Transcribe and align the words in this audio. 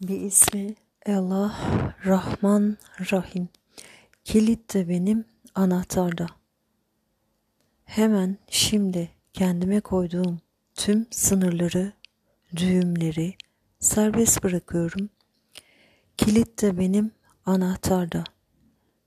Bir 0.00 0.20
ismi 0.20 0.74
Allah 1.06 1.56
Rahman 2.06 2.76
Rahim. 3.12 3.48
Kilit 4.24 4.74
de 4.74 4.88
benim 4.88 5.24
anahtarda. 5.54 6.26
Hemen 7.84 8.38
şimdi 8.50 9.10
kendime 9.32 9.80
koyduğum 9.80 10.40
tüm 10.74 11.06
sınırları, 11.10 11.92
düğümleri 12.56 13.34
serbest 13.78 14.44
bırakıyorum. 14.44 15.10
Kilit 16.16 16.62
de 16.62 16.78
benim 16.78 17.10
anahtarda. 17.46 18.24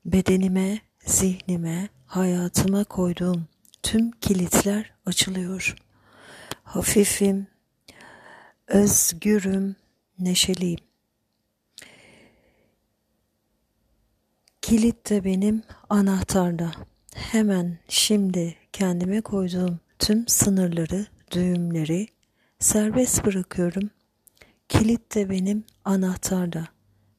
Bedenime, 0.06 0.80
zihnime, 1.06 1.90
hayatıma 2.06 2.84
koyduğum 2.84 3.48
tüm 3.84 4.12
kilitler 4.12 4.94
açılıyor. 5.06 5.76
Hafifim, 6.64 7.48
özgürüm, 8.68 9.76
neşeliyim. 10.20 10.80
Kilit 14.62 15.10
de 15.10 15.24
benim 15.24 15.64
anahtarda. 15.89 16.71
Hemen 17.16 17.78
şimdi 17.88 18.56
kendime 18.74 19.21
koyduğum 19.21 19.79
tüm 20.00 20.28
sınırları, 20.28 21.06
düğümleri 21.32 22.07
serbest 22.60 23.26
bırakıyorum. 23.26 23.90
Kilit 24.70 25.16
de 25.16 25.29
benim 25.29 25.64
anahtarda. 25.86 26.68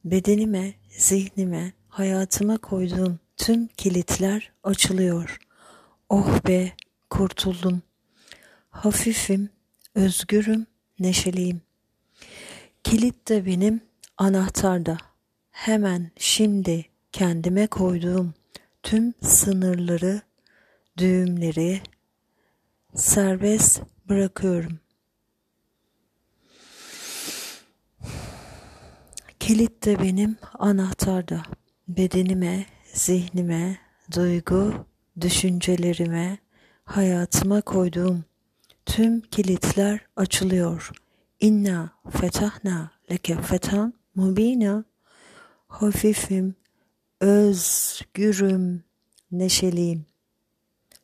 Bedenime, 0.05 0.75
zihnime, 0.89 1.73
hayatıma 1.89 2.59
koyduğum 2.59 3.19
tüm 3.37 3.67
kilitler 3.67 4.53
açılıyor. 4.65 5.39
Oh 6.09 6.47
be, 6.47 6.73
kurtuldum. 7.11 7.83
Hafifim, 8.71 9.51
özgürüm, 9.95 10.67
neşeliyim. 10.99 11.63
Kilit 12.85 13.29
de 13.29 13.47
benim 13.47 13.81
anahtarda. 14.19 14.99
Hemen 15.51 16.11
şimdi 16.17 16.87
kendime 17.13 17.67
koyduğum 17.67 18.35
tüm 18.83 19.15
sınırları, 19.23 20.23
düğümleri 20.99 21.81
serbest 22.95 23.83
bırakıyorum. 24.09 24.79
Kilit 29.41 29.85
de 29.85 29.99
benim 29.99 30.37
anahtarda. 30.59 31.43
Bedenime, 31.89 32.67
zihnime, 32.93 33.79
duygu, 34.15 34.87
düşüncelerime, 35.21 36.39
hayatıma 36.85 37.61
koyduğum 37.61 38.25
tüm 38.87 39.21
kilitler 39.21 40.01
açılıyor. 40.17 40.91
İnna 41.41 41.91
fetahna 42.11 42.91
leke 43.11 43.43
fethan 43.43 43.95
mubina. 44.15 44.85
Hafifim, 45.69 46.55
özgürüm, 47.21 48.85
neşeliyim. 49.33 50.07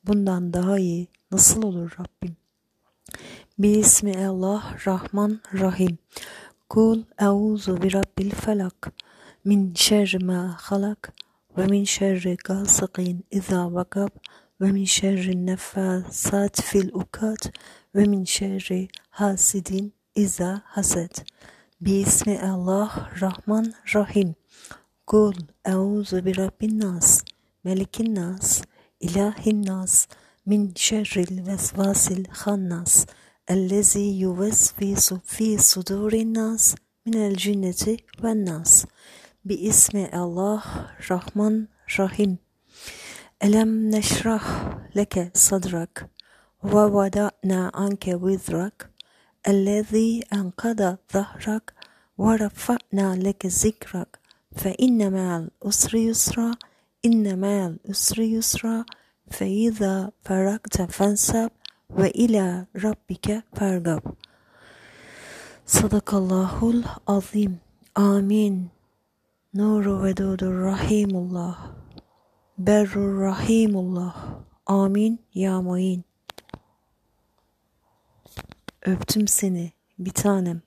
Bundan 0.04 0.52
daha 0.52 0.78
iyi 0.78 1.08
nasıl 1.30 1.62
olur 1.62 1.96
Rabbim? 1.98 2.36
Bismi 3.58 4.26
Allah 4.26 4.76
Rahman 4.86 5.40
Rahim. 5.54 5.98
Kul 6.68 7.02
euzu 7.20 7.82
bi 7.82 7.92
rabbil 7.92 8.30
felak 8.30 8.92
min 9.44 9.74
şerri 9.74 10.24
ma 10.24 10.56
halak 10.60 11.12
ve 11.58 11.66
min 11.66 11.84
şerri 11.84 12.36
gasikin 12.44 13.24
iza 13.30 13.74
vakab 13.74 14.10
ve 14.60 14.72
min 14.72 14.84
şerri 14.84 15.46
nefasat 15.46 16.62
fil 16.62 16.88
ukat 16.92 17.52
ve 17.94 18.04
min 18.04 18.24
şerri 18.24 18.88
hasidin 19.10 19.95
iza 20.16 20.62
haset. 20.64 21.24
Bismi 21.80 22.40
Allah 22.42 23.10
Rahman 23.20 23.74
Rahim. 23.94 24.34
Kul 25.06 25.34
euzu 25.64 26.24
bi 26.24 26.36
rabbin 26.36 26.80
nas, 26.80 27.24
melikin 27.64 28.14
nas, 28.14 28.62
ilahin 29.00 29.66
nas, 29.66 30.08
min 30.46 30.72
şerril 30.76 31.46
vesvasil 31.46 32.24
hannas, 32.30 33.06
ellezi 33.48 34.00
yuvesvisu 34.00 35.20
fi 35.24 35.58
sudurin 35.58 36.34
nas, 36.34 36.74
minel 37.06 37.34
cinneti 37.36 37.96
ve 38.22 38.44
nas. 38.44 38.84
Bi 39.44 39.54
ismi 39.54 40.10
Allah 40.12 40.62
Rahman 41.10 41.68
Rahim. 41.98 42.38
Elem 43.40 43.90
neşrah 43.92 44.44
leke 44.96 45.30
sadrak 45.34 46.10
الذي 49.48 50.24
أنقذ 50.32 50.94
ظهرك 51.12 51.72
ورفعنا 52.18 53.16
لك 53.16 53.46
ذكرك. 53.46 54.18
فإن 54.56 55.12
مع 55.12 55.36
الأسر 55.36 55.96
يسرا 55.96 56.50
إن 57.04 57.40
مع 57.40 57.66
الأسر 57.66 58.20
يسرا 58.20 58.84
فإذا 59.30 60.10
فرقت 60.24 60.82
فانسب 60.82 61.50
وإلى 61.90 62.66
ربك 62.76 63.44
فارغب. 63.56 64.02
صدق 65.66 66.14
الله 66.14 66.70
العظيم. 66.70 67.58
آمين. 67.98 68.68
نور 69.54 69.88
ودود 69.88 70.42
الرحيم 70.42 71.10
الله. 71.10 71.56
بر 72.58 72.92
الرحيم 72.96 73.76
الله. 73.76 74.14
آمين. 74.70 75.18
يا 75.34 75.60
معين. 75.60 76.15
Öptüm 78.86 79.28
seni 79.28 79.72
bir 79.98 80.10
tanem. 80.10 80.62